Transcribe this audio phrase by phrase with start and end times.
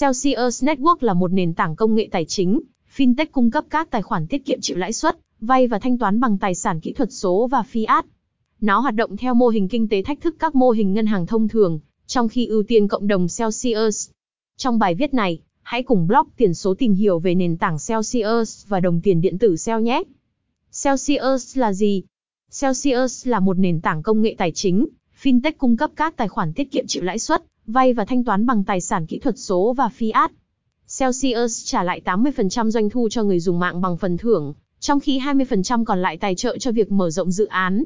[0.00, 2.60] Celsius Network là một nền tảng công nghệ tài chính,
[2.96, 6.20] fintech cung cấp các tài khoản tiết kiệm chịu lãi suất, vay và thanh toán
[6.20, 8.02] bằng tài sản kỹ thuật số và fiat.
[8.60, 11.26] Nó hoạt động theo mô hình kinh tế thách thức các mô hình ngân hàng
[11.26, 14.10] thông thường, trong khi ưu tiên cộng đồng Celsius.
[14.56, 18.66] Trong bài viết này, hãy cùng blog tiền số tìm hiểu về nền tảng Celsius
[18.68, 20.02] và đồng tiền điện tử Cel nhé.
[20.84, 22.02] Celsius là gì?
[22.60, 24.86] Celsius là một nền tảng công nghệ tài chính,
[25.22, 28.46] fintech cung cấp các tài khoản tiết kiệm chịu lãi suất, vay và thanh toán
[28.46, 30.28] bằng tài sản kỹ thuật số và fiat.
[30.98, 35.18] Celsius trả lại 80% doanh thu cho người dùng mạng bằng phần thưởng, trong khi
[35.18, 37.84] 20% còn lại tài trợ cho việc mở rộng dự án.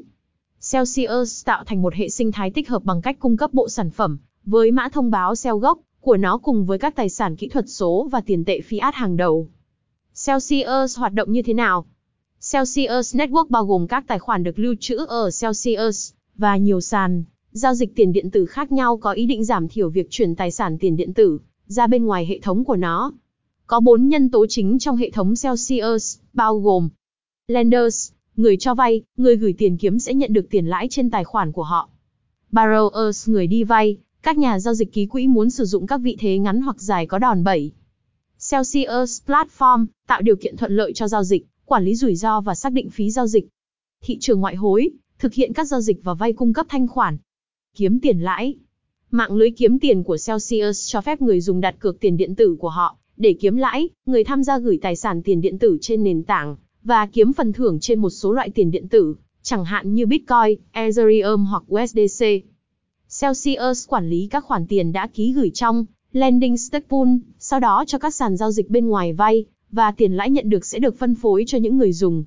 [0.71, 3.91] Celsius tạo thành một hệ sinh thái tích hợp bằng cách cung cấp bộ sản
[3.91, 7.47] phẩm với mã thông báo SEO gốc của nó cùng với các tài sản kỹ
[7.47, 9.47] thuật số và tiền tệ fiat hàng đầu.
[10.25, 11.85] Celsius hoạt động như thế nào?
[12.51, 17.23] Celsius Network bao gồm các tài khoản được lưu trữ ở Celsius và nhiều sàn
[17.51, 20.51] giao dịch tiền điện tử khác nhau có ý định giảm thiểu việc chuyển tài
[20.51, 23.11] sản tiền điện tử ra bên ngoài hệ thống của nó.
[23.67, 26.89] Có 4 nhân tố chính trong hệ thống Celsius, bao gồm
[27.47, 31.23] Lenders, người cho vay, người gửi tiền kiếm sẽ nhận được tiền lãi trên tài
[31.23, 31.89] khoản của họ.
[32.51, 36.15] Borrowers, người đi vay, các nhà giao dịch ký quỹ muốn sử dụng các vị
[36.19, 37.71] thế ngắn hoặc dài có đòn bẩy.
[38.51, 42.55] Celsius Platform, tạo điều kiện thuận lợi cho giao dịch, quản lý rủi ro và
[42.55, 43.47] xác định phí giao dịch.
[44.01, 47.17] Thị trường ngoại hối, thực hiện các giao dịch và vay cung cấp thanh khoản.
[47.79, 48.55] Kiếm tiền lãi.
[49.11, 52.55] Mạng lưới kiếm tiền của Celsius cho phép người dùng đặt cược tiền điện tử
[52.59, 56.03] của họ để kiếm lãi, người tham gia gửi tài sản tiền điện tử trên
[56.03, 59.93] nền tảng và kiếm phần thưởng trên một số loại tiền điện tử, chẳng hạn
[59.93, 62.25] như Bitcoin, Ethereum hoặc USDC.
[63.21, 67.07] Celsius quản lý các khoản tiền đã ký gửi trong lending stake pool,
[67.37, 70.65] sau đó cho các sàn giao dịch bên ngoài vay, và tiền lãi nhận được
[70.65, 72.23] sẽ được phân phối cho những người dùng.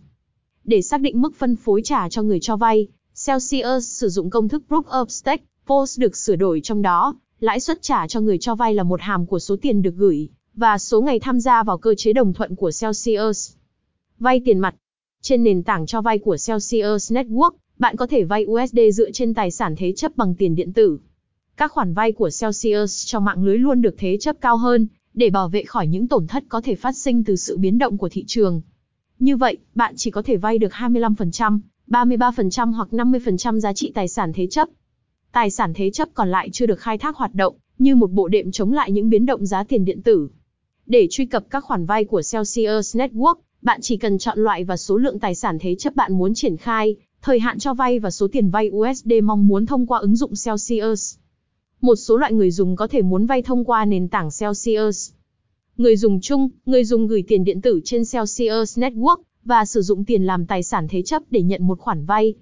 [0.65, 2.89] Để xác định mức phân phối trả cho người cho vay,
[3.27, 7.61] Celsius sử dụng công thức Proof of Stake, POS được sửa đổi trong đó, lãi
[7.61, 10.79] suất trả cho người cho vay là một hàm của số tiền được gửi, và
[10.79, 13.53] số ngày tham gia vào cơ chế đồng thuận của Celsius.
[14.19, 14.75] Vay tiền mặt
[15.23, 19.35] Trên nền tảng cho vay của Celsius Network, bạn có thể vay USD dựa trên
[19.35, 20.99] tài sản thế chấp bằng tiền điện tử.
[21.57, 25.31] Các khoản vay của Celsius cho mạng lưới luôn được thế chấp cao hơn, để
[25.31, 28.09] bảo vệ khỏi những tổn thất có thể phát sinh từ sự biến động của
[28.09, 28.61] thị trường.
[29.19, 34.09] Như vậy, bạn chỉ có thể vay được 25%, 33% hoặc 50% giá trị tài
[34.09, 34.69] sản thế chấp.
[35.33, 38.29] Tài sản thế chấp còn lại chưa được khai thác hoạt động, như một bộ
[38.29, 40.29] đệm chống lại những biến động giá tiền điện tử.
[40.87, 44.77] Để truy cập các khoản vay của Celsius Network, bạn chỉ cần chọn loại và
[44.77, 48.11] số lượng tài sản thế chấp bạn muốn triển khai, thời hạn cho vay và
[48.11, 51.17] số tiền vay USD mong muốn thông qua ứng dụng Celsius.
[51.81, 55.11] Một số loại người dùng có thể muốn vay thông qua nền tảng Celsius.
[55.77, 60.05] Người dùng chung, người dùng gửi tiền điện tử trên Celsius Network và sử dụng
[60.05, 62.35] tiền làm tài sản thế chấp để nhận một khoản vay.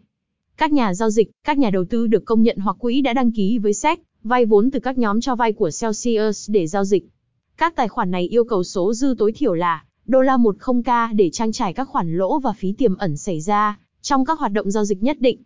[0.56, 3.32] Các nhà giao dịch, các nhà đầu tư được công nhận hoặc quỹ đã đăng
[3.32, 7.08] ký với SEC, vay vốn từ các nhóm cho vay của Celsius để giao dịch.
[7.56, 11.30] Các tài khoản này yêu cầu số dư tối thiểu là đô la 10k để
[11.30, 14.70] trang trải các khoản lỗ và phí tiềm ẩn xảy ra trong các hoạt động
[14.70, 15.42] giao dịch nhất định.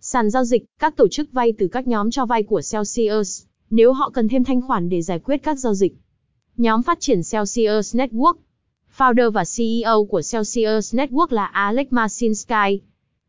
[0.00, 3.92] Sàn giao dịch, các tổ chức vay từ các nhóm cho vay của Celsius, nếu
[3.92, 5.96] họ cần thêm thanh khoản để giải quyết các giao dịch.
[6.56, 8.34] Nhóm phát triển Celsius Network.
[8.98, 12.80] Founder và CEO của Celsius Network là Alex Marcinsky.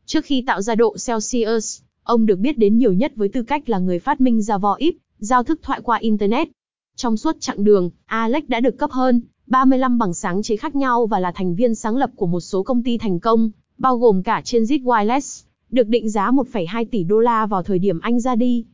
[0.06, 3.70] Trước khi tạo ra độ Celsius, ông được biết đến nhiều nhất với tư cách
[3.70, 6.48] là người phát minh ra VoIP, giao thức thoại qua Internet.
[6.96, 11.06] Trong suốt chặng đường, Alex đã được cấp hơn 35 bằng sáng chế khác nhau
[11.06, 14.24] và là thành viên sáng lập của một số công ty thành công, bao gồm
[14.24, 18.20] cả trên Zit Wireless, được định giá 1,2 tỷ đô la vào thời điểm anh
[18.20, 18.66] ra đi.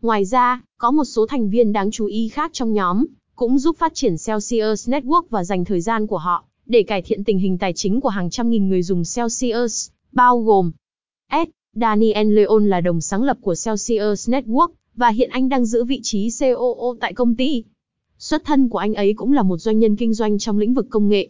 [0.00, 3.76] Ngoài ra, có một số thành viên đáng chú ý khác trong nhóm, cũng giúp
[3.78, 7.58] phát triển Celsius Network và dành thời gian của họ để cải thiện tình hình
[7.58, 10.72] tài chính của hàng trăm nghìn người dùng Celsius, bao gồm
[11.30, 11.48] S.
[11.74, 16.00] Daniel Leon là đồng sáng lập của Celsius Network, và hiện anh đang giữ vị
[16.02, 17.64] trí COO tại công ty.
[18.18, 20.86] Xuất thân của anh ấy cũng là một doanh nhân kinh doanh trong lĩnh vực
[20.90, 21.28] công nghệ.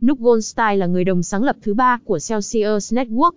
[0.00, 3.32] Nook Goldstein là người đồng sáng lập thứ ba của Celsius Network.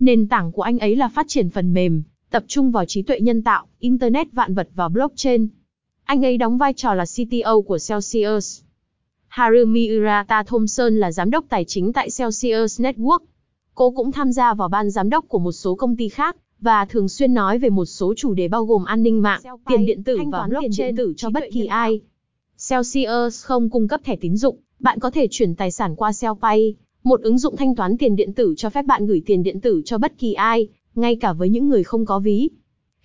[0.00, 3.20] Nền tảng của anh ấy là phát triển phần mềm, tập trung vào trí tuệ
[3.20, 5.48] nhân tạo, Internet vạn vật và blockchain.
[6.08, 8.60] Anh ấy đóng vai trò là CTO của Celsius.
[9.26, 13.18] Harumi Urata Thompson là giám đốc tài chính tại Celsius Network.
[13.74, 16.84] Cô cũng tham gia vào ban giám đốc của một số công ty khác, và
[16.84, 20.02] thường xuyên nói về một số chủ đề bao gồm an ninh mạng, tiền điện
[20.02, 22.00] tử và blockchain điện tử cho bất kỳ ai.
[22.68, 26.74] Celsius không cung cấp thẻ tín dụng, bạn có thể chuyển tài sản qua Cellpay,
[27.02, 29.82] một ứng dụng thanh toán tiền điện tử cho phép bạn gửi tiền điện tử
[29.84, 32.48] cho bất kỳ ai, ngay cả với những người không có ví.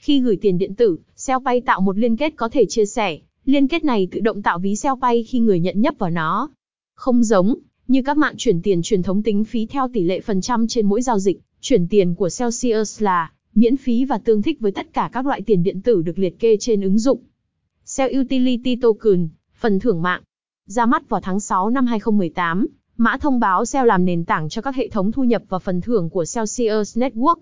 [0.04, 3.68] Khi gửi tiền điện tử, SellPay tạo một liên kết có thể chia sẻ, liên
[3.68, 6.50] kết này tự động tạo ví SellPay khi người nhận nhấp vào nó.
[6.96, 7.56] Không giống
[7.88, 10.86] như các mạng chuyển tiền truyền thống tính phí theo tỷ lệ phần trăm trên
[10.86, 14.94] mỗi giao dịch, chuyển tiền của Celsius là miễn phí và tương thích với tất
[14.94, 17.20] cả các loại tiền điện tử được liệt kê trên ứng dụng.
[17.98, 19.30] Cell Utility Token
[19.60, 20.22] Phần thưởng mạng.
[20.66, 22.68] Ra mắt vào tháng 6 năm 2018,
[22.98, 25.82] mã thông báo SEO làm nền tảng cho các hệ thống thu nhập và phần
[25.82, 27.36] thưởng của Celsius Network.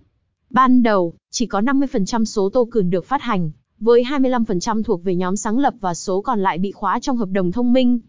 [0.54, 5.36] Ban đầu, chỉ có 50% số token được phát hành, với 25% thuộc về nhóm
[5.36, 8.00] sáng lập và số còn lại bị khóa trong hợp đồng thông minh.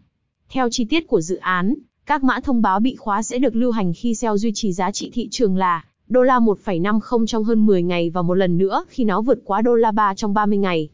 [0.49, 1.73] Theo chi tiết của dự án,
[2.05, 4.91] các mã thông báo bị khóa sẽ được lưu hành khi SEO duy trì giá
[4.91, 8.85] trị thị trường là đô la 1,50 trong hơn 10 ngày và một lần nữa
[8.89, 10.89] khi nó vượt quá đô la 3 trong 30 ngày.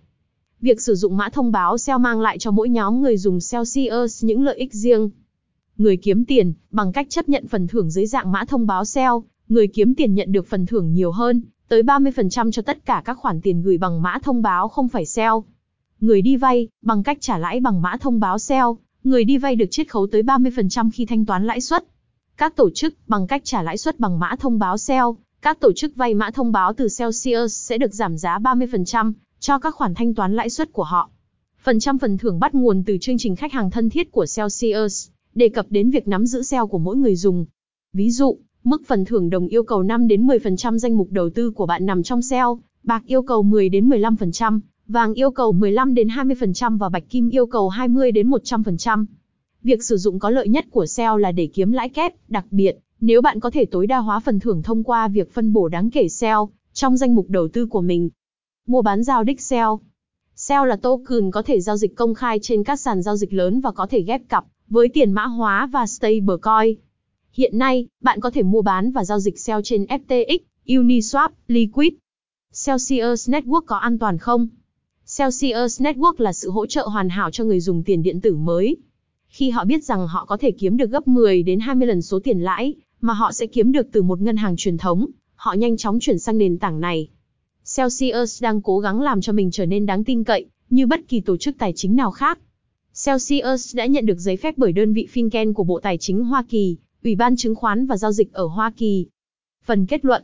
[0.61, 4.23] Việc sử dụng mã thông báo SEO mang lại cho mỗi nhóm người dùng Celsius
[4.23, 5.09] những lợi ích riêng.
[5.77, 9.23] Người kiếm tiền, bằng cách chấp nhận phần thưởng dưới dạng mã thông báo SEO,
[9.49, 13.17] người kiếm tiền nhận được phần thưởng nhiều hơn, tới 30% cho tất cả các
[13.17, 15.43] khoản tiền gửi bằng mã thông báo không phải SEO.
[15.99, 19.55] Người đi vay, bằng cách trả lãi bằng mã thông báo SEO, người đi vay
[19.55, 21.85] được chiết khấu tới 30% khi thanh toán lãi suất.
[22.37, 25.71] Các tổ chức, bằng cách trả lãi suất bằng mã thông báo SEO, các tổ
[25.75, 29.95] chức vay mã thông báo từ Celsius sẽ được giảm giá 30% cho các khoản
[29.95, 31.09] thanh toán lãi suất của họ.
[31.63, 35.09] Phần trăm phần thưởng bắt nguồn từ chương trình khách hàng thân thiết của Celsius,
[35.35, 37.45] đề cập đến việc nắm giữ SEO của mỗi người dùng.
[37.93, 41.51] Ví dụ, mức phần thưởng đồng yêu cầu 5 đến 10% danh mục đầu tư
[41.51, 45.93] của bạn nằm trong SEO, bạc yêu cầu 10 đến 15%, vàng yêu cầu 15
[45.93, 49.05] đến 20% và bạch kim yêu cầu 20 đến 100%.
[49.63, 52.77] Việc sử dụng có lợi nhất của SEO là để kiếm lãi kép, đặc biệt,
[53.01, 55.89] nếu bạn có thể tối đa hóa phần thưởng thông qua việc phân bổ đáng
[55.89, 58.09] kể SEO trong danh mục đầu tư của mình.
[58.67, 59.79] Mua bán giao đích SEO
[60.35, 63.61] SEO là token có thể giao dịch công khai trên các sàn giao dịch lớn
[63.61, 66.75] và có thể ghép cặp với tiền mã hóa và stablecoin.
[67.39, 71.93] Hiện nay, bạn có thể mua bán và giao dịch SEO trên FTX, Uniswap, Liquid.
[72.65, 74.47] Celsius Network có an toàn không?
[75.17, 78.77] Celsius Network là sự hỗ trợ hoàn hảo cho người dùng tiền điện tử mới.
[79.27, 82.19] Khi họ biết rằng họ có thể kiếm được gấp 10 đến 20 lần số
[82.19, 85.05] tiền lãi mà họ sẽ kiếm được từ một ngân hàng truyền thống,
[85.35, 87.07] họ nhanh chóng chuyển sang nền tảng này.
[87.77, 91.21] Celsius đang cố gắng làm cho mình trở nên đáng tin cậy, như bất kỳ
[91.21, 92.39] tổ chức tài chính nào khác.
[93.05, 96.43] Celsius đã nhận được giấy phép bởi đơn vị FinCEN của Bộ Tài chính Hoa
[96.49, 99.05] Kỳ, Ủy ban Chứng khoán và Giao dịch ở Hoa Kỳ.
[99.65, 100.23] Phần kết luận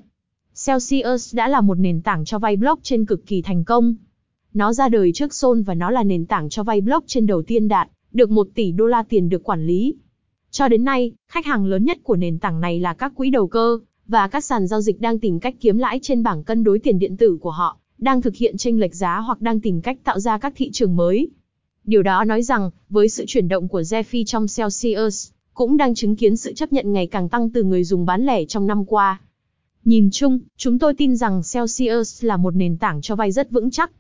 [0.66, 3.96] Celsius đã là một nền tảng cho vay blockchain cực kỳ thành công.
[4.54, 7.68] Nó ra đời trước Sol và nó là nền tảng cho vay blockchain đầu tiên
[7.68, 9.96] đạt được 1 tỷ đô la tiền được quản lý.
[10.52, 13.48] Cho đến nay, khách hàng lớn nhất của nền tảng này là các quỹ đầu
[13.48, 16.80] cơ và các sàn giao dịch đang tìm cách kiếm lãi trên bảng cân đối
[16.80, 19.98] tiền điện tử của họ, đang thực hiện chênh lệch giá hoặc đang tìm cách
[20.04, 21.30] tạo ra các thị trường mới.
[21.84, 26.16] Điều đó nói rằng, với sự chuyển động của DeFi trong Celsius, cũng đang chứng
[26.16, 29.22] kiến sự chấp nhận ngày càng tăng từ người dùng bán lẻ trong năm qua.
[29.86, 33.72] Nhìn chung, chúng tôi tin rằng Celsius là một nền tảng cho vay rất vững
[33.72, 33.92] chắc.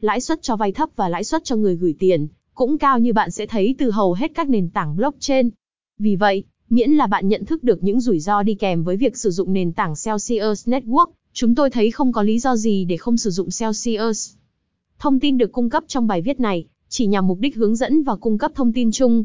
[0.00, 3.12] Lãi suất cho vay thấp và lãi suất cho người gửi tiền cũng cao như
[3.12, 5.50] bạn sẽ thấy từ hầu hết các nền tảng blockchain.
[5.98, 9.16] Vì vậy, miễn là bạn nhận thức được những rủi ro đi kèm với việc
[9.16, 12.96] sử dụng nền tảng Celsius Network, chúng tôi thấy không có lý do gì để
[12.96, 14.34] không sử dụng Celsius.
[14.98, 18.02] Thông tin được cung cấp trong bài viết này chỉ nhằm mục đích hướng dẫn
[18.02, 19.24] và cung cấp thông tin chung.